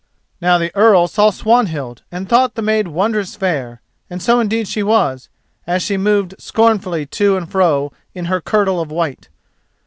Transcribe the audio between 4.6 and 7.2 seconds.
she was, as she moved scornfully